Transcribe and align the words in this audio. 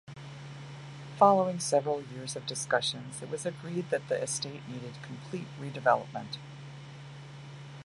Following 1.19 1.59
several 1.59 2.01
years 2.01 2.35
of 2.35 2.47
discussions, 2.47 3.21
it 3.21 3.29
was 3.29 3.45
agreed 3.45 3.91
that 3.91 4.09
the 4.09 4.19
estate 4.19 4.67
needed 4.67 4.93
complete 5.03 5.45
redevelopment. 5.59 6.37